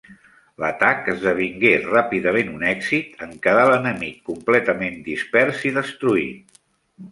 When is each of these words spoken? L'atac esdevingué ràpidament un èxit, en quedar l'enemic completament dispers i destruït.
L'atac 0.61 1.11
esdevingué 1.11 1.73
ràpidament 1.83 2.49
un 2.55 2.65
èxit, 2.71 3.13
en 3.27 3.37
quedar 3.45 3.67
l'enemic 3.73 4.19
completament 4.33 5.01
dispers 5.13 5.63
i 5.71 5.77
destruït. 5.81 6.61